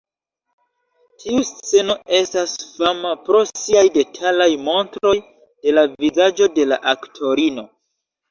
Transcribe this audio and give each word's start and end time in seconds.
Tiu 1.23 1.41
sceno 1.49 1.95
estas 2.19 2.53
fama 2.77 3.11
pro 3.27 3.43
siaj 3.51 3.85
detalaj 3.99 4.49
montroj 4.69 5.13
de 5.67 5.75
la 5.79 5.83
vizaĝo 6.05 6.51
de 6.59 6.67
la 6.73 6.81
aktorino. 6.97 7.67